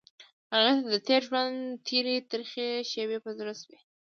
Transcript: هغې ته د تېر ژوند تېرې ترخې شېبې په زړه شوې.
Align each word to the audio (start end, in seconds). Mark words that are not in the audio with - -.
هغې 0.53 0.71
ته 0.77 0.85
د 0.93 0.95
تېر 1.07 1.21
ژوند 1.27 1.57
تېرې 1.87 2.15
ترخې 2.31 2.67
شېبې 2.91 3.17
په 3.25 3.31
زړه 3.37 3.53
شوې. 3.61 3.77